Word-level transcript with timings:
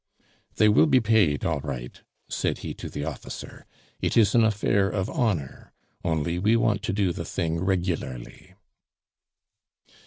"They 0.55 0.67
will 0.67 0.87
be 0.87 0.99
paid 0.99 1.45
all 1.45 1.59
right," 1.59 2.01
said 2.27 2.57
he 2.65 2.73
to 2.73 2.89
the 2.89 3.05
officer. 3.05 3.67
"It 3.99 4.17
is 4.17 4.33
an 4.33 4.43
affair 4.43 4.89
of 4.89 5.11
honor; 5.11 5.73
only 6.03 6.39
we 6.39 6.55
want 6.55 6.81
to 6.85 6.91
do 6.91 7.13
the 7.13 7.21
thing 7.23 7.63
regularly." 7.63 8.55